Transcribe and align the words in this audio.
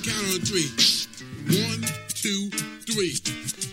I'ma 0.00 0.12
count 0.12 0.34
on 0.34 0.40
three. 0.40 0.68
One, 1.60 1.82
two, 2.08 2.48
three. 2.88 3.16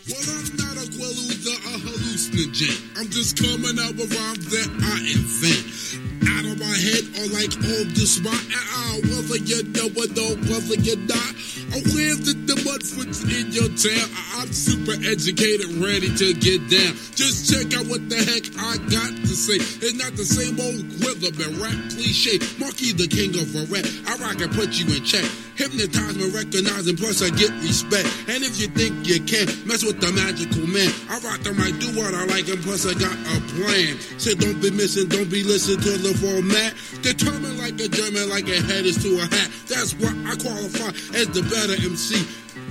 Well, 0.07 0.23
I'm 0.27 0.49
not 0.57 0.75
a 0.75 0.87
quelluza, 0.91 1.55
a 1.55 1.79
hallucinogen. 1.79 2.99
I'm 2.99 3.09
just 3.09 3.37
coming 3.37 3.79
up 3.79 3.95
with 3.95 4.11
rhymes 4.11 4.47
that 4.51 4.67
I 4.67 4.97
invent. 5.07 5.67
Out 6.27 6.45
of 6.51 6.59
my 6.59 6.75
head 6.75 7.03
or 7.19 7.27
like 7.31 7.55
on 7.55 7.93
the 7.93 8.05
spot. 8.07 8.33
Uh, 8.33 8.99
whether 9.07 9.37
you 9.39 9.63
know 9.71 9.87
it 9.87 10.17
or 10.19 10.35
whether 10.51 10.75
you're 10.81 10.97
not. 11.07 11.31
Aware 11.67 12.15
that 12.15 12.39
the 12.47 12.55
mudfoots 12.63 13.23
in 13.27 13.51
your 13.51 13.69
town. 13.75 14.07
I'm 14.39 14.51
super 14.51 14.95
educated, 15.03 15.67
ready 15.79 16.11
to 16.11 16.33
get 16.33 16.59
down. 16.69 16.95
Just 17.15 17.51
check 17.51 17.71
out 17.77 17.87
what 17.87 18.09
the 18.09 18.19
heck 18.19 18.47
I 18.57 18.77
got 18.87 19.16
say. 19.37 19.61
It's 19.61 19.93
not 19.93 20.17
the 20.17 20.25
same 20.25 20.57
old 20.57 20.81
Quiverman 20.97 21.61
rap 21.61 21.77
cliche. 21.93 22.41
Marky 22.57 22.91
the 22.91 23.05
king 23.05 23.37
of 23.37 23.47
a 23.53 23.63
rap. 23.69 23.85
I 24.09 24.17
rock 24.17 24.41
and 24.41 24.51
put 24.51 24.73
you 24.73 24.89
in 24.89 25.05
check. 25.05 25.23
Hypnotize 25.53 26.17
me, 26.17 26.29
recognize, 26.29 26.85
and 26.89 26.97
plus 26.97 27.21
I 27.21 27.29
get 27.33 27.49
respect. 27.61 28.05
And 28.29 28.41
if 28.41 28.57
you 28.61 28.67
think 28.73 29.05
you 29.05 29.21
can, 29.25 29.45
mess 29.65 29.81
with 29.85 30.01
the 30.01 30.13
magical 30.13 30.65
man. 30.69 30.89
I 31.09 31.17
rock 31.21 31.41
the 31.41 31.53
mic, 31.53 31.77
do 31.81 31.89
what 31.97 32.13
I 32.13 32.25
like, 32.29 32.49
and 32.49 32.61
plus 32.61 32.85
I 32.85 32.93
got 32.93 33.13
a 33.13 33.37
plan. 33.57 33.97
So 34.17 34.33
don't 34.33 34.61
be 34.61 34.69
missing, 34.69 35.09
don't 35.09 35.29
be 35.29 35.41
listening 35.41 35.81
to 35.81 35.93
the 35.97 36.13
format. 36.17 36.73
Determined 37.01 37.57
like 37.57 37.77
a 37.81 37.89
German, 37.89 38.29
like 38.29 38.49
a 38.49 38.61
head 38.69 38.85
is 38.85 39.01
to 39.01 39.17
a 39.21 39.25
hat. 39.25 39.49
That's 39.69 39.93
why 39.97 40.13
I 40.29 40.33
qualify 40.37 40.93
as 41.17 41.29
the 41.33 41.41
better 41.45 41.77
MC. 41.77 42.21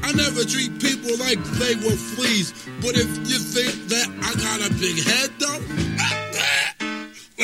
I 0.03 0.13
never 0.13 0.45
treat 0.45 0.79
people 0.79 1.17
like 1.19 1.43
they 1.59 1.75
were 1.83 1.99
fleas. 2.15 2.53
But 2.83 2.95
if 2.95 3.11
you 3.27 3.39
think 3.39 3.89
that 3.91 4.07
I 4.23 4.31
got 4.39 4.63
a 4.63 4.71
big 4.79 5.03
head, 5.03 5.31
though, 5.43 5.86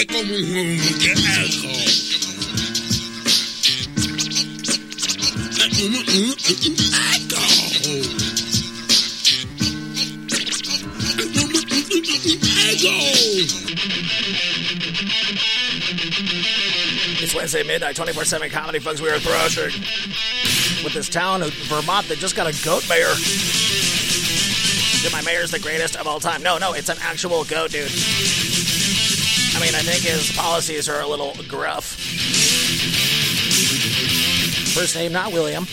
It's 0.05 0.11
Wednesday 17.33 17.62
midnight, 17.62 17.94
24 17.94 18.25
7 18.25 18.50
comedy, 18.50 18.81
folks. 18.81 19.00
We 19.00 19.09
are 19.09 19.20
thrashing 19.20 19.83
with 20.83 20.94
this 20.94 21.09
town 21.09 21.42
of 21.42 21.55
Vermont 21.55 22.09
that 22.09 22.19
just 22.19 22.34
got 22.34 22.48
a 22.48 22.64
goat 22.64 22.89
mayor. 22.89 23.14
Dude, 25.03 25.12
my 25.12 25.22
mayor's 25.22 25.53
the 25.53 25.61
greatest 25.61 25.94
of 25.97 26.09
all 26.09 26.19
time. 26.19 26.42
No, 26.42 26.59
no, 26.59 26.72
it's 26.72 26.89
an 26.89 26.98
actual 27.00 27.44
goat, 27.44 27.70
dude. 27.70 28.61
I 29.55 29.61
mean, 29.61 29.75
I 29.75 29.83
think 29.83 30.03
his 30.03 30.31
policies 30.36 30.89
are 30.89 31.00
a 31.00 31.06
little 31.06 31.34
gruff. 31.48 31.84
First 34.75 34.97
name, 34.97 35.12
not 35.12 35.33
William. 35.33 35.67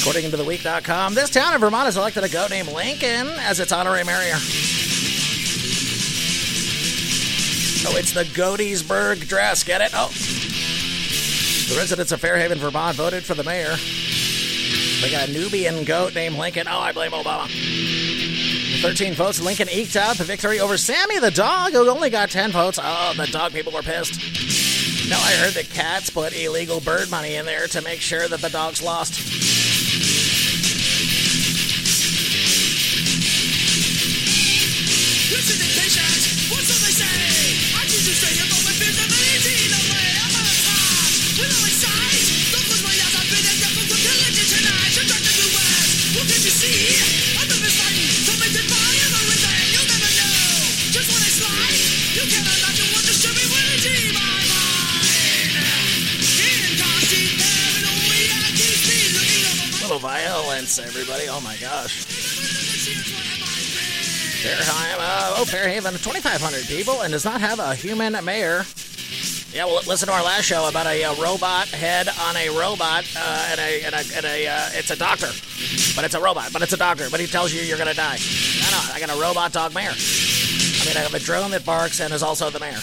According 0.00 0.30
to 0.30 0.36
TheWeek.com, 0.36 1.14
this 1.14 1.30
town 1.30 1.54
in 1.54 1.60
Vermont 1.60 1.86
has 1.86 1.96
elected 1.96 2.24
a 2.24 2.28
goat 2.28 2.50
named 2.50 2.68
Lincoln 2.68 3.28
as 3.40 3.60
its 3.60 3.72
honorary 3.72 4.04
mayor. 4.04 4.34
Oh, 7.84 7.96
it's 7.96 8.12
the 8.12 8.24
Goatiesburg 8.24 9.26
dress. 9.26 9.64
Get 9.64 9.80
it? 9.80 9.90
Oh. 9.94 10.08
The 11.68 11.76
residents 11.78 12.12
of 12.12 12.20
Fairhaven, 12.20 12.58
Vermont 12.58 12.96
voted 12.96 13.24
for 13.24 13.34
the 13.34 13.44
mayor. 13.44 13.76
They 15.00 15.10
got 15.10 15.28
a 15.28 15.32
Nubian 15.32 15.84
goat 15.84 16.14
named 16.14 16.36
Lincoln. 16.36 16.68
Oh, 16.68 16.78
I 16.78 16.92
blame 16.92 17.12
Obama. 17.12 17.48
13 18.82 19.14
votes. 19.14 19.40
Lincoln 19.40 19.68
eked 19.70 19.94
out 19.94 20.16
the 20.16 20.24
victory 20.24 20.58
over 20.58 20.76
Sammy 20.76 21.20
the 21.20 21.30
dog, 21.30 21.72
who 21.72 21.88
only 21.88 22.10
got 22.10 22.30
10 22.30 22.50
votes. 22.50 22.80
Oh, 22.82 23.14
the 23.16 23.28
dog 23.28 23.52
people 23.52 23.70
were 23.70 23.80
pissed. 23.80 24.18
No, 25.08 25.16
I 25.16 25.34
heard 25.34 25.54
the 25.54 25.62
cats 25.62 26.10
put 26.10 26.36
illegal 26.36 26.80
bird 26.80 27.08
money 27.08 27.36
in 27.36 27.46
there 27.46 27.68
to 27.68 27.80
make 27.82 28.00
sure 28.00 28.26
that 28.26 28.40
the 28.40 28.50
dogs 28.50 28.82
lost. 28.82 29.61
Violence, 60.02 60.80
everybody. 60.80 61.28
Oh 61.28 61.40
my 61.42 61.56
gosh. 61.58 62.04
Fairhaven, 64.42 64.98
uh, 64.98 65.34
oh, 65.38 65.44
Fairhaven, 65.44 65.92
2,500 65.92 66.66
people 66.66 67.02
and 67.02 67.12
does 67.12 67.24
not 67.24 67.40
have 67.40 67.60
a 67.60 67.72
human 67.76 68.12
mayor. 68.24 68.64
Yeah, 69.52 69.66
well, 69.66 69.80
listen 69.86 70.08
to 70.08 70.14
our 70.14 70.24
last 70.24 70.46
show 70.46 70.68
about 70.68 70.86
a, 70.86 71.04
uh 71.04 71.14
robot 71.22 71.68
head 71.68 72.08
on 72.08 72.36
a 72.36 72.48
robot, 72.48 73.04
uh, 73.16 73.48
and 73.50 73.60
a, 73.60 73.84
and 73.84 73.94
a, 73.94 74.02
and 74.16 74.26
a 74.26 74.48
uh, 74.48 74.68
it's 74.72 74.90
a 74.90 74.96
doctor, 74.96 75.30
but 75.94 76.04
it's 76.04 76.16
a 76.16 76.20
robot, 76.20 76.52
but 76.52 76.62
it's 76.62 76.72
a 76.72 76.76
doctor, 76.76 77.08
but 77.08 77.20
he 77.20 77.28
tells 77.28 77.54
you 77.54 77.60
you're 77.60 77.78
gonna 77.78 77.94
die. 77.94 78.18
I 78.18 78.70
know, 78.72 78.94
I 78.94 78.98
got 78.98 79.16
a 79.16 79.20
robot 79.20 79.52
dog 79.52 79.72
mayor. 79.72 79.92
I 79.92 80.84
mean, 80.84 80.96
I 80.96 81.00
have 81.00 81.14
a 81.14 81.20
drone 81.20 81.52
that 81.52 81.64
barks 81.64 82.00
and 82.00 82.12
is 82.12 82.24
also 82.24 82.50
the 82.50 82.58
mayor. 82.58 82.80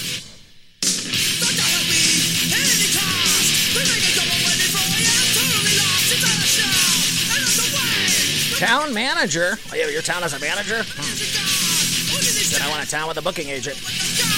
Town 8.59 8.93
manager. 8.93 9.57
Oh, 9.71 9.75
yeah, 9.75 9.87
your 9.87 10.01
town 10.01 10.21
has 10.21 10.33
a 10.33 10.39
manager? 10.39 10.83
Hmm. 10.83 12.11
Look 12.11 12.19
at 12.19 12.35
this 12.35 12.51
Then 12.51 12.61
I 12.61 12.69
want 12.69 12.83
a 12.85 12.89
town 12.89 13.07
with 13.07 13.15
a 13.15 13.21
booking 13.21 13.47
agent. 13.47 13.77
job 13.77 13.87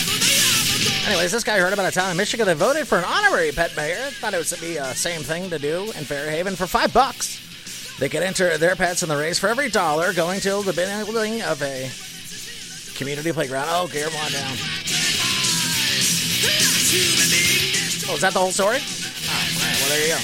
where 0.05 0.19
they 0.21 0.37
have 0.37 1.05
a 1.05 1.09
Anyways, 1.09 1.31
this 1.31 1.43
guy 1.43 1.57
heard 1.57 1.73
about 1.73 1.87
a 1.87 1.91
town 1.91 2.11
in 2.11 2.17
Michigan 2.17 2.45
that 2.45 2.57
voted 2.57 2.87
for 2.87 2.99
an 2.99 3.03
honorary 3.05 3.51
pet 3.51 3.75
mayor. 3.75 3.97
Thought 4.21 4.35
it 4.35 4.51
would 4.51 4.61
be 4.61 4.77
a 4.77 4.93
same 4.93 5.21
thing 5.21 5.49
to 5.49 5.57
do 5.57 5.85
in 5.97 6.05
Fairhaven 6.05 6.55
for 6.55 6.67
five 6.67 6.93
bucks. 6.93 7.97
They 7.97 8.09
could 8.09 8.21
enter 8.21 8.59
their 8.59 8.75
pets 8.75 9.01
in 9.01 9.09
the 9.09 9.17
race 9.17 9.39
for 9.39 9.47
every 9.47 9.69
dollar, 9.69 10.13
going 10.13 10.39
to 10.41 10.61
the 10.61 10.73
building 10.73 11.41
of 11.41 11.61
a 11.63 11.89
community 12.95 13.31
playground. 13.31 13.69
Oh, 13.69 13.87
gear 13.87 14.05
them 14.07 14.19
on 14.21 14.31
down. 14.31 14.53
Oh, 18.05 18.13
is 18.13 18.21
that 18.21 18.33
the 18.33 18.39
whole 18.39 18.51
story? 18.51 18.77
Oh, 18.77 19.33
all 19.33 19.65
right, 19.65 19.77
well, 19.81 19.89
there 19.89 20.01
you 20.03 20.13
go. 20.13 20.19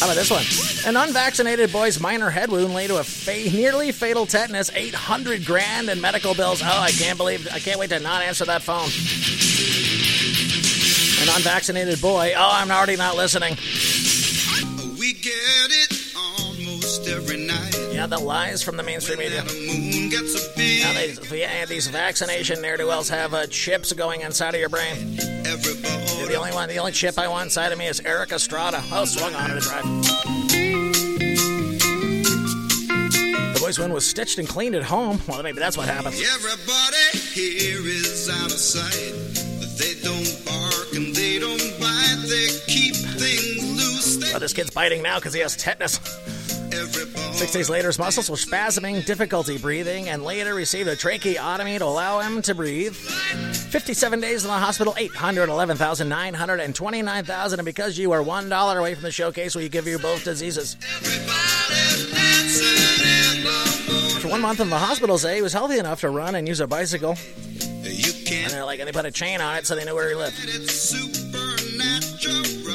How 0.00 0.06
about 0.06 0.16
this 0.16 0.30
one? 0.30 0.71
An 0.84 0.96
unvaccinated 0.96 1.70
boy's 1.72 2.00
minor 2.00 2.28
head 2.28 2.50
wound 2.50 2.74
led 2.74 2.88
to 2.88 2.96
a 2.96 3.04
fa- 3.04 3.54
nearly 3.54 3.92
fatal 3.92 4.26
tetanus, 4.26 4.68
800 4.74 5.44
grand 5.44 5.88
in 5.88 6.00
medical 6.00 6.34
bills. 6.34 6.60
Oh, 6.60 6.66
I 6.66 6.90
can't 6.90 7.16
believe, 7.16 7.46
I 7.52 7.60
can't 7.60 7.78
wait 7.78 7.90
to 7.90 8.00
not 8.00 8.22
answer 8.22 8.44
that 8.46 8.62
phone. 8.62 8.88
An 11.22 11.36
unvaccinated 11.36 12.00
boy. 12.00 12.32
Oh, 12.36 12.50
I'm 12.52 12.72
already 12.72 12.96
not 12.96 13.16
listening. 13.16 13.56
We 14.98 15.12
get 15.12 15.32
it 15.34 16.14
almost 16.16 17.06
every 17.06 17.36
night. 17.46 17.76
Yeah, 17.92 18.08
the 18.08 18.18
lies 18.18 18.60
from 18.64 18.76
the 18.76 18.82
mainstream 18.82 19.20
media. 19.20 19.40
And 19.40 19.48
the 19.48 19.54
moon 19.54 20.08
gets 20.10 20.34
a 20.34 20.56
big 20.56 20.82
Now, 20.82 20.94
they, 20.94 21.40
yeah, 21.40 21.64
these 21.64 21.86
vaccination 21.86 22.60
ne'er 22.60 22.76
do 22.76 22.88
wells 22.88 23.08
have 23.08 23.34
uh, 23.34 23.46
chips 23.46 23.92
going 23.92 24.22
inside 24.22 24.54
of 24.54 24.60
your 24.60 24.68
brain. 24.68 25.14
The 25.14 26.34
only 26.36 26.52
one, 26.52 26.68
the 26.68 26.78
only 26.78 26.92
chip 26.92 27.18
I 27.18 27.28
want 27.28 27.44
inside 27.44 27.70
of 27.70 27.78
me 27.78 27.86
is 27.86 28.00
Erik 28.00 28.32
Estrada. 28.32 28.82
Oh, 28.90 29.04
swung 29.04 29.34
on 29.36 29.50
to 29.50 29.60
drive. 29.60 30.41
Boy's 33.72 33.78
wound 33.78 33.94
was 33.94 34.04
stitched 34.04 34.36
and 34.38 34.46
cleaned 34.46 34.74
at 34.74 34.82
home. 34.82 35.18
Well, 35.32 35.42
maybe 35.42 35.58
that's 35.58 35.78
what 35.78 35.88
happened. 35.88 36.14
Everybody 36.14 37.18
here 37.32 37.80
is 37.80 38.28
out 38.28 38.52
of 38.52 38.58
sight, 38.58 39.14
but 39.60 39.78
they 39.78 39.94
don't 40.02 40.44
bark 40.44 40.92
and 40.94 41.14
they 41.14 41.38
don't 41.38 41.58
bite. 41.80 42.18
They 42.28 42.48
keep 42.66 42.94
things 42.94 43.64
loose. 43.64 44.16
They 44.16 44.34
Oh, 44.34 44.38
this 44.38 44.52
kid's 44.52 44.68
biting 44.70 45.02
now 45.02 45.14
because 45.16 45.32
he 45.32 45.40
has 45.40 45.56
tetanus. 45.56 45.98
Six 47.32 47.52
days 47.52 47.70
later, 47.70 47.86
his 47.88 47.98
muscles 47.98 48.28
were 48.28 48.36
spasming, 48.36 49.06
difficulty 49.06 49.56
breathing, 49.56 50.10
and 50.10 50.22
later 50.22 50.54
received 50.54 50.86
a 50.88 50.94
tracheotomy 50.96 51.78
to 51.78 51.84
allow 51.84 52.18
him 52.20 52.42
to 52.42 52.54
breathe. 52.54 52.94
57 52.94 54.20
days 54.20 54.44
in 54.44 54.50
the 54.50 54.58
hospital, 54.58 54.92
811,929,000. 54.94 57.54
And 57.54 57.64
because 57.64 57.96
you 57.98 58.12
are 58.12 58.22
$1 58.22 58.76
away 58.78 58.94
from 58.94 59.02
the 59.02 59.10
showcase, 59.10 59.54
we 59.54 59.68
give 59.70 59.86
you 59.86 59.98
both 59.98 60.24
diseases. 60.24 60.76
After 64.22 64.30
one 64.30 64.40
month 64.40 64.60
in 64.60 64.70
the 64.70 64.78
hospital, 64.78 65.18
say 65.18 65.34
he 65.34 65.42
was 65.42 65.52
healthy 65.52 65.80
enough 65.80 66.02
to 66.02 66.10
run 66.10 66.36
and 66.36 66.46
use 66.46 66.60
a 66.60 66.66
bicycle. 66.68 67.16
And 67.58 68.50
they're 68.52 68.64
like, 68.64 68.78
and 68.78 68.86
they 68.86 68.92
put 68.92 69.04
a 69.04 69.10
chain 69.10 69.40
on 69.40 69.56
it 69.56 69.66
so 69.66 69.74
they 69.74 69.84
knew 69.84 69.96
where 69.96 70.08
he 70.10 70.14
lived. 70.14 70.36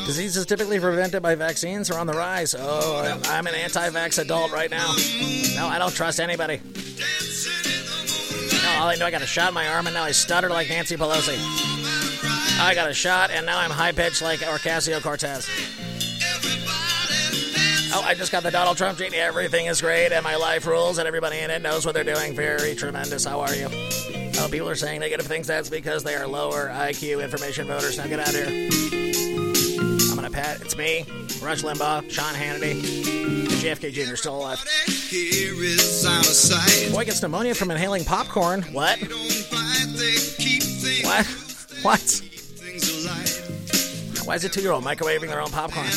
Diseases 0.05 0.45
typically 0.45 0.77
prevented 0.77 1.23
by 1.23 1.35
vaccines 1.35 1.89
are 1.89 1.97
on 1.99 2.05
the 2.05 2.11
rise. 2.11 2.53
Oh, 2.53 2.97
I'm- 2.97 3.21
I'm 3.27 3.47
an 3.47 3.55
anti-vax 3.55 4.19
adult 4.19 4.51
right 4.51 4.69
now. 4.69 4.93
No, 5.55 5.67
I 5.67 5.77
don't 5.79 5.95
trust 5.95 6.19
anybody. 6.19 6.59
No, 8.61 8.69
all 8.81 8.89
I 8.89 8.95
know, 8.99 9.05
I 9.05 9.11
got 9.11 9.21
a 9.21 9.25
shot 9.25 9.47
in 9.47 9.53
my 9.53 9.69
arm, 9.69 9.87
and 9.87 9.93
now 9.93 10.03
I 10.03 10.11
stutter 10.11 10.49
like 10.49 10.67
Nancy 10.67 10.97
Pelosi. 10.97 11.37
I 12.59 12.73
got 12.75 12.89
a 12.89 12.93
shot, 12.93 13.31
and 13.31 13.45
now 13.45 13.57
I'm 13.57 13.71
high 13.71 13.93
pitched 13.93 14.21
like 14.21 14.41
Ocasio 14.41 15.01
Cortez. 15.01 15.47
Oh, 17.93 18.01
I 18.05 18.13
just 18.13 18.31
got 18.31 18.43
the 18.43 18.51
Donald 18.51 18.77
Trump 18.77 18.97
tweet. 18.97 19.13
Everything 19.13 19.67
is 19.67 19.81
great, 19.81 20.11
and 20.11 20.23
my 20.23 20.35
life 20.35 20.67
rules, 20.67 20.97
and 20.97 21.07
everybody 21.07 21.39
in 21.39 21.49
it 21.49 21.61
knows 21.61 21.85
what 21.85 21.95
they're 21.95 22.03
doing. 22.03 22.35
Very 22.35 22.75
tremendous. 22.75 23.23
How 23.25 23.39
are 23.39 23.55
you? 23.55 23.69
Oh, 24.39 24.47
people 24.51 24.67
are 24.69 24.75
saying 24.75 24.99
negative 24.99 25.25
things. 25.25 25.47
That's 25.47 25.69
because 25.69 26.03
they 26.03 26.15
are 26.15 26.27
lower 26.27 26.67
IQ 26.67 27.23
information 27.23 27.65
voters. 27.67 27.97
Now 27.97 28.07
get 28.07 28.19
out 28.19 28.29
of 28.29 28.35
here. 28.35 28.69
I'm 30.09 30.15
gonna 30.15 30.29
pat. 30.29 30.61
It's 30.61 30.75
me, 30.75 31.05
Rush 31.41 31.63
Limbaugh, 31.63 32.11
Sean 32.11 32.33
Hannity, 32.33 32.81
JFK 33.61 33.91
Jr. 33.93 34.15
still 34.15 34.35
alive. 34.37 34.59
Boy 36.93 37.05
gets 37.05 37.21
pneumonia 37.21 37.55
from 37.55 37.71
inhaling 37.71 38.03
popcorn. 38.03 38.63
What? 38.73 38.99
What? 41.03 41.25
What? 41.83 42.21
Why 44.25 44.35
is 44.35 44.43
a 44.43 44.49
two-year-old 44.49 44.83
microwaving 44.83 45.29
their 45.29 45.41
own 45.41 45.51
popcorn? 45.51 45.87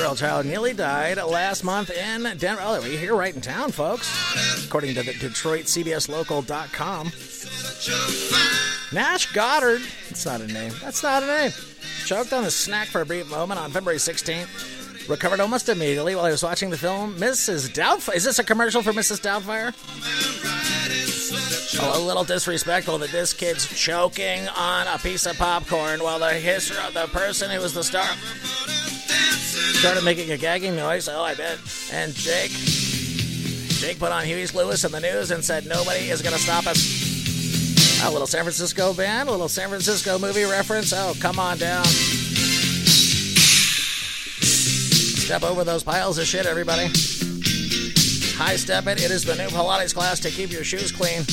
Moon. 0.00 0.16
Two-year-old 0.16 0.18
child 0.18 0.46
nearly 0.46 0.72
died 0.72 1.18
last 1.18 1.62
month 1.62 1.90
in 1.90 2.22
Denver. 2.38 2.62
Oh, 2.64 2.80
we're 2.80 2.98
here 2.98 3.14
right 3.14 3.34
in 3.34 3.40
town, 3.40 3.70
folks. 3.70 4.10
According 4.64 4.94
to 4.94 5.02
the 5.02 5.12
Detroit 5.12 5.64
CBSLocal.com. 5.66 7.12
Nash 8.92 9.32
Goddard. 9.32 9.82
That's 10.08 10.24
not 10.24 10.40
a 10.40 10.46
name. 10.46 10.72
That's 10.80 11.02
not 11.02 11.22
a 11.22 11.26
name. 11.26 11.50
Choked 12.06 12.32
on 12.32 12.44
a 12.44 12.50
snack 12.50 12.88
for 12.88 13.02
a 13.02 13.06
brief 13.06 13.30
moment 13.30 13.60
on 13.60 13.70
February 13.70 13.98
16th. 13.98 15.08
Recovered 15.08 15.40
almost 15.40 15.68
immediately 15.68 16.14
while 16.14 16.24
he 16.26 16.32
was 16.32 16.42
watching 16.42 16.70
the 16.70 16.78
film 16.78 17.16
Mrs. 17.16 17.68
Doubtfire. 17.70 18.14
Is 18.16 18.24
this 18.24 18.38
a 18.38 18.44
commercial 18.44 18.82
for 18.82 18.92
Mrs. 18.92 19.20
Doubtfire? 19.20 19.74
Oh, 21.82 22.02
a 22.02 22.04
little 22.04 22.24
disrespectful 22.24 22.98
that 22.98 23.10
this 23.10 23.32
kid's 23.32 23.66
choking 23.66 24.48
on 24.48 24.86
a 24.86 24.98
piece 24.98 25.26
of 25.26 25.36
popcorn 25.36 26.02
while 26.02 26.18
the 26.18 26.30
history 26.30 26.76
of 26.86 26.94
the 26.94 27.06
person 27.06 27.50
who 27.50 27.60
was 27.60 27.74
the 27.74 27.84
star 27.84 28.08
started 29.78 30.04
making 30.04 30.30
a 30.30 30.36
gagging 30.36 30.76
noise. 30.76 31.08
Oh, 31.08 31.22
I 31.22 31.34
bet. 31.34 31.58
And 31.92 32.14
Jake, 32.14 32.50
Jake 32.50 33.98
put 33.98 34.12
on 34.12 34.24
Huey's 34.24 34.54
Lewis 34.54 34.84
in 34.84 34.92
the 34.92 35.00
news 35.00 35.30
and 35.30 35.44
said 35.44 35.66
nobody 35.66 36.10
is 36.10 36.22
going 36.22 36.34
to 36.34 36.40
stop 36.40 36.66
us. 36.66 38.02
A 38.04 38.10
little 38.10 38.26
San 38.26 38.42
Francisco 38.42 38.94
band, 38.94 39.28
a 39.28 39.32
little 39.32 39.48
San 39.48 39.68
Francisco 39.68 40.18
movie 40.18 40.44
reference. 40.44 40.92
Oh, 40.92 41.14
come 41.20 41.38
on 41.38 41.58
down. 41.58 41.84
Step 45.30 45.42
over 45.42 45.64
those 45.64 45.82
piles 45.82 46.18
of 46.18 46.26
shit, 46.26 46.46
everybody. 46.46 46.86
High 48.36 48.56
step 48.56 48.86
it. 48.86 49.02
It 49.02 49.10
is 49.10 49.24
the 49.24 49.36
new 49.36 49.48
Pilates 49.48 49.94
class 49.94 50.18
to 50.20 50.30
keep 50.30 50.50
your 50.50 50.64
shoes 50.64 50.90
clean. 50.90 51.24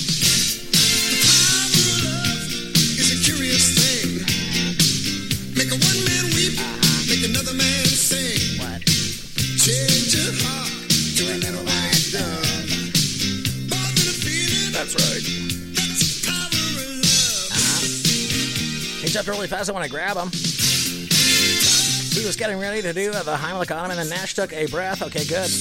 Really 19.25 19.47
fast. 19.47 19.69
I 19.69 19.73
want 19.73 19.83
to 19.83 19.91
grab 19.91 20.15
him. 20.15 20.29
He 20.29 22.25
was 22.25 22.35
getting 22.37 22.59
ready 22.59 22.81
to 22.81 22.93
do 22.93 23.11
the 23.11 23.35
Heimlich 23.35 23.75
on 23.75 23.85
him, 23.85 23.91
and 23.91 23.99
then 23.99 24.09
Nash 24.09 24.35
took 24.35 24.53
a 24.53 24.67
breath. 24.67 25.01
Okay, 25.01 25.25
good. 25.25 25.51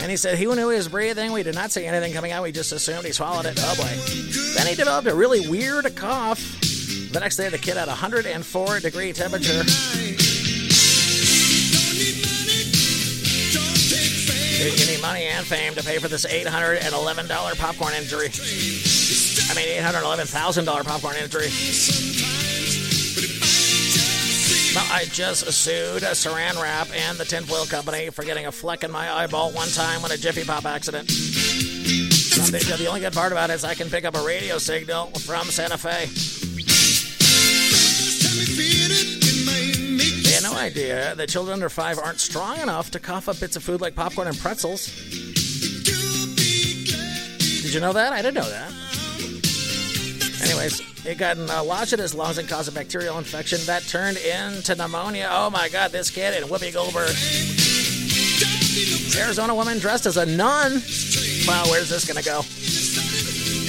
And 0.00 0.10
he 0.10 0.16
said 0.16 0.38
he 0.38 0.46
knew 0.46 0.70
he 0.70 0.76
was 0.76 0.88
breathing. 0.88 1.32
We 1.32 1.42
did 1.42 1.54
not 1.54 1.70
see 1.70 1.84
anything 1.84 2.14
coming 2.14 2.32
out. 2.32 2.42
We 2.44 2.52
just 2.52 2.72
assumed 2.72 3.04
he 3.04 3.12
swallowed 3.12 3.44
it. 3.46 3.58
Oh 3.60 3.74
boy. 3.76 3.92
Then 4.54 4.66
he 4.66 4.74
developed 4.74 5.06
a 5.06 5.14
really 5.14 5.46
weird 5.46 5.94
cough. 5.96 6.40
The 7.12 7.20
next 7.20 7.36
day, 7.36 7.50
the 7.50 7.58
kid 7.58 7.76
had 7.76 7.88
a 7.88 7.90
104 7.90 8.80
degree 8.80 9.12
temperature. 9.12 9.62
You 14.64 14.86
need 14.86 15.02
money 15.02 15.24
and 15.24 15.46
fame 15.46 15.74
to 15.74 15.84
pay 15.84 15.98
for 15.98 16.08
this 16.08 16.24
$811 16.24 17.58
popcorn 17.58 17.92
injury. 17.94 18.30
I 19.50 19.54
mean, 19.54 19.68
$811,000 19.82 20.84
popcorn 20.84 21.16
injury. 21.16 22.15
I 24.78 25.06
just 25.10 25.50
sued 25.52 26.02
Saran 26.02 26.60
Wrap 26.60 26.88
and 26.94 27.16
the 27.18 27.24
Tinfoil 27.24 27.66
Company 27.66 28.10
for 28.10 28.24
getting 28.24 28.46
a 28.46 28.52
fleck 28.52 28.84
in 28.84 28.90
my 28.90 29.10
eyeball 29.10 29.52
one 29.52 29.68
time 29.68 30.02
when 30.02 30.12
a 30.12 30.16
Jiffy 30.16 30.44
Pop 30.44 30.64
accident. 30.64 31.08
The, 31.08 32.86
only 32.88 33.00
good 33.00 33.12
part 33.12 33.32
about 33.32 33.50
it 33.50 33.54
is 33.54 33.64
I 33.64 33.74
can 33.74 33.88
pick 33.88 34.04
up 34.04 34.14
a 34.14 34.20
radio 34.24 34.58
signal 34.58 35.06
from 35.20 35.46
Santa 35.46 35.78
Fe. 35.78 36.06
They 40.22 40.32
had 40.32 40.42
no 40.42 40.54
idea 40.54 41.14
that 41.14 41.28
children 41.28 41.54
under 41.54 41.68
five 41.68 41.98
aren't 41.98 42.20
strong 42.20 42.58
enough 42.60 42.90
to 42.90 43.00
cough 43.00 43.28
up 43.28 43.40
bits 43.40 43.56
of 43.56 43.62
food 43.62 43.80
like 43.80 43.94
popcorn 43.94 44.28
and 44.28 44.38
pretzels. 44.38 44.86
Did 47.62 47.74
you 47.74 47.80
know 47.80 47.92
that? 47.92 48.12
I 48.12 48.22
didn't 48.22 48.34
know 48.34 48.50
that. 48.50 48.65
Anyways, 50.46 51.04
it 51.04 51.18
got 51.18 51.36
uh, 51.38 51.64
lodged 51.64 51.92
in 51.92 51.98
his 51.98 52.14
lungs 52.14 52.38
and 52.38 52.48
caused 52.48 52.68
a 52.68 52.72
bacterial 52.72 53.18
infection 53.18 53.58
that 53.66 53.82
turned 53.82 54.16
into 54.16 54.74
pneumonia. 54.76 55.28
Oh 55.30 55.50
my 55.50 55.68
God, 55.68 55.90
this 55.90 56.10
kid 56.10 56.34
and 56.34 56.46
Whoopi 56.50 56.72
Goldberg. 56.72 57.10
Arizona 59.20 59.54
woman 59.54 59.78
dressed 59.78 60.06
as 60.06 60.16
a 60.16 60.26
nun. 60.26 60.82
Wow, 61.48 61.64
where's 61.70 61.88
this 61.88 62.04
gonna 62.06 62.22
go? 62.22 62.42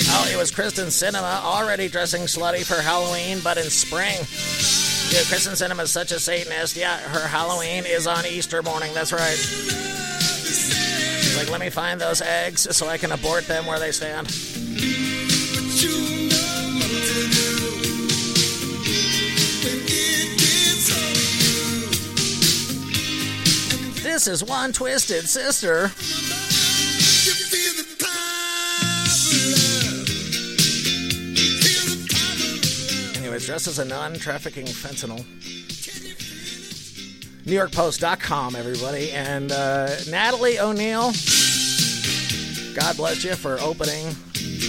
Oh, 0.10 0.30
it 0.32 0.38
was 0.38 0.52
Kyrsten 0.52 0.88
Sinema 0.88 1.44
already 1.44 1.90
dressing 1.90 2.24
slutty 2.24 2.64
for 2.64 2.82
Halloween, 2.82 3.40
but 3.44 3.58
in 3.58 3.70
spring. 3.70 4.18
Dude, 5.10 5.26
Kyrsten 5.28 5.54
Sinema 5.54 5.84
is 5.84 5.92
such 5.92 6.12
a 6.12 6.20
Satanist. 6.20 6.76
Yeah, 6.76 6.98
her 6.98 7.28
Halloween 7.28 7.86
is 7.86 8.08
on 8.08 8.26
Easter 8.26 8.62
morning. 8.62 8.94
That's 8.94 9.14
right. 9.14 9.38
She's 11.24 11.38
like, 11.38 11.50
let 11.50 11.60
me 11.60 11.70
find 11.70 12.00
those 12.00 12.22
eggs 12.22 12.76
so 12.76 12.88
I 12.88 12.98
can 12.98 13.12
abort 13.12 13.48
them 13.48 13.66
where 13.66 13.80
they 13.80 13.92
stand. 13.92 14.28
This 24.18 24.26
is 24.26 24.44
one 24.44 24.74
twisted 24.74 25.30
sister. 25.30 25.92
Anyways, 33.16 33.46
dressed 33.46 33.68
as 33.68 33.78
a 33.78 33.86
nun 33.86 34.16
trafficking 34.16 34.66
fentanyl. 34.66 35.24
NewYorkPost.com, 37.46 38.56
everybody. 38.56 39.12
And 39.12 39.52
uh, 39.52 39.96
Natalie 40.10 40.60
O'Neill, 40.60 41.12
God 42.74 42.98
bless 42.98 43.24
you 43.24 43.36
for 43.36 43.60
opening 43.60 44.08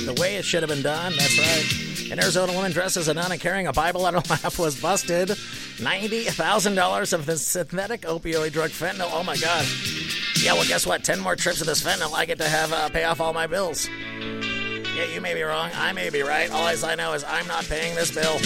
the 0.05 0.15
way 0.21 0.37
it 0.37 0.45
should 0.45 0.63
have 0.63 0.69
been 0.69 0.83
done. 0.83 1.15
That's 1.17 1.39
right. 1.39 2.11
An 2.13 2.23
Arizona 2.23 2.53
woman 2.53 2.71
dressed 2.71 2.99
as 2.99 3.09
a 3.09 3.15
nun 3.15 3.33
and 3.33 3.41
carrying 3.41 3.67
a 3.67 3.73
Bible 3.73 4.05
on 4.05 4.13
her 4.13 4.21
lap 4.29 4.59
was 4.59 4.79
busted. 4.79 5.39
$90,000 5.79 7.13
of 7.13 7.27
the 7.27 7.39
synthetic 7.39 8.03
opioid 8.03 8.53
drug 8.53 8.71
fentanyl. 8.71 9.11
Oh 9.13 9.23
my 9.23 9.37
God. 9.37 9.65
Yeah, 10.43 10.55
well, 10.55 10.67
guess 10.67 10.87
what? 10.87 11.05
10 11.05 11.21
more 11.21 11.37
trips 11.37 11.61
of 11.61 11.67
this 11.67 11.83
fentanyl, 11.83 12.15
I 12.15 12.25
get 12.25 12.39
to 12.39 12.49
have 12.49 12.73
uh, 12.73 12.89
pay 12.89 13.05
off 13.05 13.21
all 13.21 13.33
my 13.33 13.47
bills. 13.47 13.89
Yeah, 13.89 15.05
you 15.05 15.21
may 15.21 15.35
be 15.35 15.43
wrong. 15.43 15.71
I 15.75 15.93
may 15.93 16.11
be 16.11 16.23
right. 16.23 16.51
All 16.51 16.67
I 16.67 16.95
know 16.97 17.13
is 17.13 17.23
I'm 17.23 17.47
not 17.47 17.65
paying 17.65 17.95
this 17.95 18.13
bill. 18.13 18.39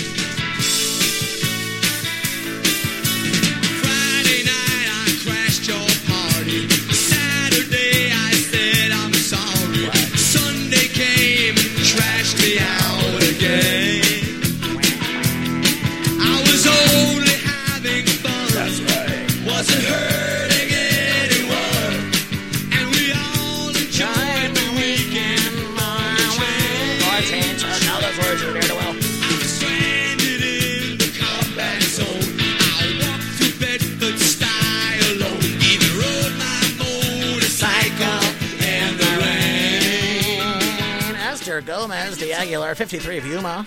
Gomez 41.73 42.19
de 42.19 42.35
Aguilar, 42.35 42.75
53 42.75 43.17
of 43.17 43.27
Yuma, 43.27 43.65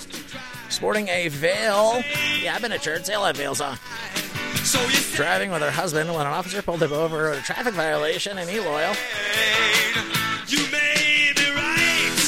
sporting 0.70 1.08
a 1.08 1.28
veil. 1.28 2.04
Yeah, 2.40 2.54
I've 2.54 2.62
been 2.62 2.70
to 2.70 2.78
church. 2.78 3.06
They 3.08 3.16
all 3.16 3.26
have 3.26 3.36
veils 3.36 3.60
on. 3.62 3.78
So 4.58 4.78
Driving 5.16 5.50
with 5.50 5.64
her 5.64 5.72
husband 5.72 6.10
when 6.14 6.22
an 6.22 6.28
officer 6.28 6.62
pulled 6.62 6.84
him 6.84 6.94
over 6.94 7.32
at 7.32 7.40
a 7.40 7.42
traffic 7.42 7.74
violation 7.74 8.38
in 8.38 8.48
Eloy. 8.48 8.94
you 10.48 10.60
made 10.72 11.34
me 11.36 11.50
right. 11.56 12.20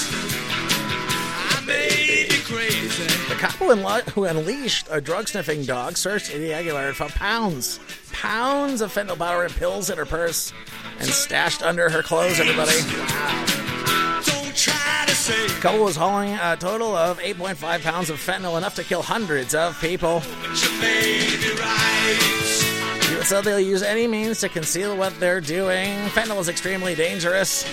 I 1.51 1.63
made 1.67 2.31
me 2.31 2.39
crazy. 2.39 3.03
The 3.29 3.35
cop 3.35 3.51
who, 3.51 3.65
unlo- 3.67 4.09
who 4.09 4.23
unleashed 4.25 4.87
a 4.89 4.99
drug 4.99 5.27
sniffing 5.27 5.63
dog 5.65 5.95
searched 5.95 6.33
Eddie 6.33 6.53
Aguilar 6.53 6.87
and 6.87 6.95
found 6.95 7.11
pounds, 7.11 7.79
pounds 8.11 8.81
of 8.81 8.91
fentanyl 8.91 9.19
powder 9.19 9.43
and 9.43 9.53
pills 9.53 9.91
in 9.91 9.99
her 9.99 10.05
purse 10.07 10.51
and 10.99 11.07
stashed 11.07 11.61
under 11.61 11.87
her 11.89 12.01
clothes, 12.01 12.39
everybody. 12.39 12.71
Don't 12.71 13.07
try 13.07 13.31
to 13.31 13.46
say 13.46 13.46
Couple 15.59 15.83
was 15.83 15.97
hauling 15.97 16.33
a 16.35 16.55
total 16.55 16.95
of 16.95 17.19
8.5 17.19 17.81
pounds 17.81 18.09
of 18.09 18.17
fentanyl, 18.17 18.57
enough 18.57 18.75
to 18.75 18.83
kill 18.83 19.01
hundreds 19.01 19.53
of 19.53 19.77
people. 19.81 20.21
So 23.23 23.41
they'll 23.41 23.59
use 23.59 23.83
any 23.83 24.07
means 24.07 24.39
to 24.39 24.47
conceal 24.47 24.95
what 24.95 25.19
they're 25.19 25.41
doing. 25.41 25.97
Fentanyl 26.09 26.39
is 26.39 26.47
extremely 26.47 26.95
dangerous. 26.95 27.63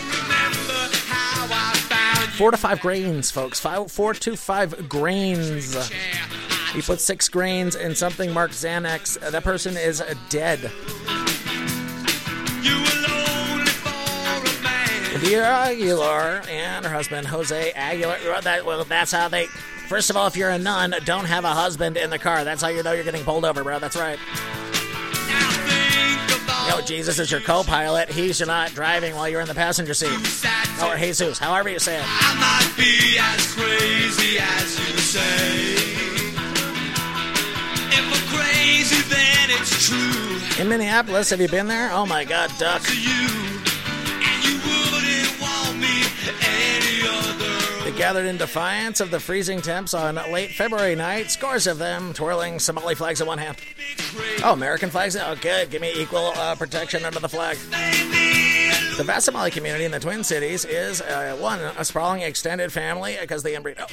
Four 2.37 2.51
to 2.51 2.57
five 2.57 2.81
grains, 2.81 3.31
folks. 3.31 3.61
Five, 3.61 3.93
four 3.93 4.15
to 4.15 4.37
five 4.37 4.89
grains. 4.89 5.77
You 6.75 6.83
put 6.83 7.01
six 7.01 7.29
grains 7.29 7.77
in 7.77 7.95
something 7.95 8.33
marked 8.33 8.55
Xanax, 8.55 9.21
that 9.31 9.45
person 9.45 9.77
is 9.77 10.03
dead. 10.29 10.73
Dear 15.25 15.43
Aguilar 15.43 16.43
and 16.51 16.85
her 16.85 16.93
husband 16.93 17.27
Jose 17.27 17.73
Aguilar. 17.73 18.19
well, 18.25 18.43
That, 18.43 18.67
well, 18.67 18.85
that's 18.85 19.11
how 19.11 19.29
they. 19.29 19.47
First 19.89 20.11
of 20.11 20.17
all, 20.19 20.27
if 20.27 20.37
you're 20.37 20.51
a 20.51 20.59
nun, 20.59 20.95
don't 21.07 21.25
have 21.25 21.45
a 21.45 21.51
husband 21.51 21.97
in 21.97 22.11
the 22.11 22.19
car. 22.19 22.45
That's 22.45 22.61
how 22.61 22.69
you 22.69 22.83
know 22.83 22.93
you're 22.93 23.05
getting 23.05 23.25
pulled 23.25 23.47
over, 23.47 23.65
bro. 23.65 23.79
That's 23.79 23.97
right. 23.97 24.19
Now 24.19 25.51
think 25.67 26.31
of 26.31 26.51
all 26.51 26.79
Yo, 26.79 26.85
Jesus 26.85 27.19
is 27.19 27.31
your 27.31 27.41
co-pilot. 27.41 28.11
He's 28.11 28.39
not 28.47 28.75
driving 28.75 29.15
while 29.15 29.27
you're 29.29 29.41
in 29.41 29.49
the 29.49 29.55
passenger 29.55 29.95
seat. 29.95 30.09
that 30.43 30.87
Or 30.87 30.99
Jesus, 30.99 31.39
however 31.39 31.71
you 31.71 31.79
say 31.79 31.97
it. 31.97 32.05
I 32.05 32.35
might 32.37 32.77
be 32.77 33.17
as 33.19 33.53
crazy 33.55 34.39
as 34.39 34.79
you 34.79 34.99
say. 34.99 35.75
If 37.97 38.05
I'm 38.13 38.29
crazy, 38.37 39.01
then 39.09 39.59
it's 39.59 39.89
true 39.89 40.63
In 40.63 40.69
Minneapolis, 40.69 41.31
have 41.31 41.41
you 41.41 41.49
been 41.49 41.67
there? 41.67 41.91
Oh 41.93 42.05
my 42.05 42.25
God, 42.25 42.51
duck. 42.59 42.83
They 47.85 47.93
gathered 47.93 48.27
in 48.27 48.39
defiance 48.39 49.01
of 49.01 49.11
the 49.11 49.21
freezing 49.21 49.61
temps 49.61 49.93
on 49.93 50.15
late 50.33 50.51
February 50.53 50.95
night. 50.95 51.31
Scores 51.31 51.67
of 51.67 51.79
them 51.79 52.15
twirling 52.15 52.59
Somali 52.59 52.95
flags 52.95 53.21
in 53.21 53.27
one 53.27 53.39
hand. 53.39 53.59
Oh, 54.43 54.53
American 54.55 54.89
flags? 54.91 55.17
Oh, 55.17 55.37
good. 55.41 55.71
Give 55.71 55.83
me 55.83 55.93
equal 55.95 56.33
uh, 56.37 56.55
protection 56.55 57.05
under 57.05 57.21
the 57.21 57.29
flag. 57.29 57.59
The 58.97 59.05
vast 59.05 59.27
Somali 59.27 59.51
community 59.51 59.85
in 59.85 59.91
the 59.91 60.01
Twin 60.01 60.25
Cities 60.25 60.65
is 60.65 61.03
uh, 61.03 61.37
one 61.39 61.59
a 61.59 61.85
sprawling 61.85 62.23
extended 62.23 62.73
family 62.73 63.19
because 63.21 63.43
they 63.43 63.55
inbreed. 63.55 63.77
Oh, 63.79 63.87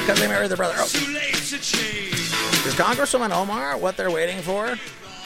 because 0.00 0.20
they 0.20 0.28
married 0.28 0.50
their 0.50 0.56
brother. 0.56 0.74
Oh, 0.76 0.84
is 0.84 2.74
Congresswoman 2.74 3.30
Omar 3.30 3.78
what 3.78 3.96
they're 3.96 4.10
waiting 4.10 4.40
for? 4.42 4.76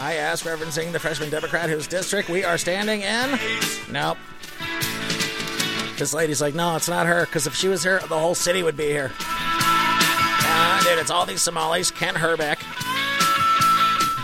I 0.01 0.15
asked, 0.15 0.45
referencing 0.45 0.93
the 0.93 1.01
freshman 1.01 1.29
Democrat 1.29 1.69
whose 1.69 1.89
district 1.89 2.29
we 2.29 2.45
are 2.45 2.57
standing 2.57 3.03
in. 3.03 3.39
Nope. 3.91 4.17
This 5.99 6.15
lady's 6.15 6.41
like, 6.41 6.55
no, 6.55 6.77
it's 6.77 6.89
not 6.89 7.09
her, 7.09 7.27
because 7.27 7.49
if 7.49 7.57
she 7.57 7.67
was 7.67 7.83
here, 7.83 7.99
the 8.09 8.19
whole 8.19 8.37
city 8.37 8.63
would 8.63 8.77
be 8.77 8.87
here. 8.87 9.11
Uh, 9.21 10.85
dude, 10.85 10.97
it's 10.97 11.11
all 11.11 11.27
these 11.27 11.43
Somalis. 11.43 11.91
Kent 11.91 12.17
Hrbek, 12.17 12.59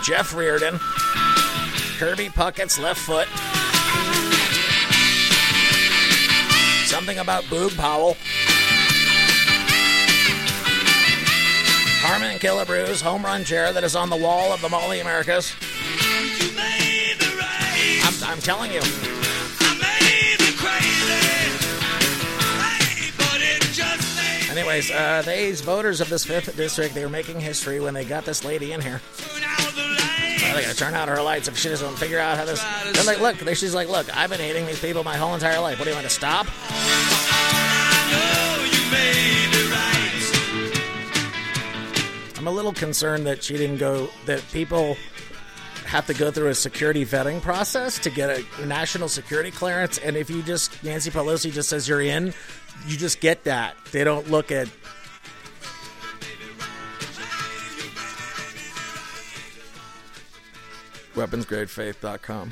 Jeff 0.01 0.33
Reardon, 0.33 0.79
Kirby 1.97 2.29
Puckett's 2.29 2.79
left 2.79 3.01
foot, 3.01 3.27
something 6.87 7.19
about 7.19 7.43
Boog 7.45 7.75
Powell, 7.75 8.15
Harmon 12.07 12.29
and 12.31 12.39
Killebrew's 12.39 13.01
home 13.01 13.25
run 13.25 13.43
chair 13.43 13.73
that 13.73 13.83
is 13.83 13.97
on 13.97 14.09
the 14.09 14.15
wall 14.15 14.53
of 14.53 14.61
the 14.61 14.69
the 14.69 15.01
Americas. 15.01 15.53
I'm, 18.01 18.31
I'm 18.31 18.39
telling 18.39 18.71
you. 18.71 19.24
Anyways, 24.55 24.89
uh, 24.89 25.21
these 25.25 25.59
voters 25.59 25.99
of 25.99 26.09
this 26.09 26.23
fifth 26.23 26.55
district, 26.55 26.95
they 26.95 27.03
were 27.03 27.09
making 27.09 27.41
history 27.41 27.81
when 27.81 27.93
they 27.93 28.05
got 28.05 28.23
this 28.23 28.45
lady 28.45 28.71
in 28.71 28.79
here. 28.79 29.01
They're 30.39 30.61
gonna 30.61 30.73
turn 30.73 30.93
out 30.93 31.09
her 31.09 31.21
lights 31.21 31.49
if 31.49 31.57
she 31.57 31.67
doesn't 31.67 31.97
figure 31.97 32.19
out 32.19 32.37
how 32.37 32.45
this. 32.45 32.63
They're 32.93 33.03
like, 33.03 33.19
look, 33.19 33.35
she's 33.55 33.75
like, 33.75 33.89
look, 33.89 34.15
I've 34.15 34.29
been 34.29 34.39
hating 34.39 34.65
these 34.65 34.79
people 34.79 35.03
my 35.03 35.17
whole 35.17 35.33
entire 35.33 35.59
life. 35.59 35.77
What 35.77 35.83
do 35.83 35.89
you 35.89 35.95
want 35.95 36.07
to 36.07 36.13
stop? 36.13 36.47
I'm 42.37 42.47
a 42.47 42.51
little 42.51 42.73
concerned 42.73 43.27
that 43.27 43.43
she 43.43 43.57
didn't 43.57 43.77
go. 43.77 44.07
That 44.25 44.41
people 44.53 44.95
have 45.85 46.07
to 46.07 46.13
go 46.13 46.31
through 46.31 46.49
a 46.49 46.55
security 46.55 47.05
vetting 47.05 47.41
process 47.41 47.99
to 47.99 48.09
get 48.09 48.29
a 48.59 48.65
national 48.65 49.07
security 49.09 49.51
clearance, 49.51 49.97
and 49.97 50.15
if 50.15 50.29
you 50.29 50.41
just 50.41 50.83
Nancy 50.83 51.11
Pelosi 51.11 51.51
just 51.51 51.69
says 51.69 51.87
you're 51.87 52.01
in, 52.01 52.33
you 52.87 52.97
just 52.97 53.21
get 53.21 53.43
that. 53.45 53.75
They 53.91 54.03
don't 54.03 54.29
look 54.29 54.51
at. 54.51 54.67
weaponsgradefaith.com. 61.15 62.51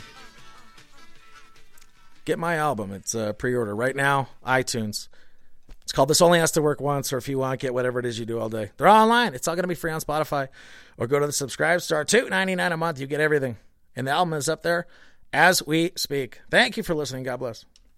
Get 2.26 2.40
my 2.40 2.56
album. 2.56 2.94
It's 2.94 3.14
uh, 3.14 3.34
pre-order 3.34 3.76
right 3.76 3.96
now. 3.96 4.30
iTunes. 4.46 5.10
It's 5.82 5.92
called 5.92 6.10
This 6.10 6.22
Only 6.22 6.40
Has 6.40 6.52
to 6.52 6.62
Work 6.62 6.80
Once, 6.80 7.12
or 7.12 7.18
if 7.18 7.28
you 7.28 7.38
want, 7.38 7.60
get 7.60 7.74
whatever 7.74 8.00
it 8.00 8.06
is 8.06 8.18
you 8.18 8.26
do 8.26 8.40
all 8.40 8.48
day. 8.48 8.72
They're 8.78 8.88
all 8.88 9.04
online. 9.04 9.34
It's 9.34 9.48
all 9.50 9.56
going 9.56 9.64
to 9.64 9.68
be 9.68 9.76
free 9.76 9.92
on 9.92 10.00
Spotify. 10.00 10.48
Or 10.98 11.08
go 11.08 11.20
to 11.20 11.26
the 11.26 11.32
subscribe 11.32 11.82
star, 11.82 12.06
two 12.06 12.30
ninety 12.30 12.56
nine 12.56 12.72
a 12.72 12.78
month. 12.78 13.00
You 13.00 13.08
get 13.08 13.20
everything. 13.20 13.58
And 13.96 14.08
the 14.08 14.12
album 14.12 14.34
is 14.34 14.50
up 14.50 14.64
there 14.64 14.88
as 15.32 15.66
we 15.66 15.92
speak. 15.96 16.42
Thank 16.50 16.78
you 16.78 16.84
for 16.84 16.94
listening. 16.96 17.24
God 17.24 17.38
bless. 17.38 17.66